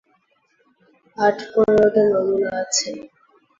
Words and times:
আট-পনেরোটা 1.17 2.01
নমুনা 2.11 2.49
আছে। 2.61 2.89